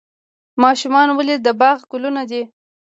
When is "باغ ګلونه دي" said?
1.59-2.41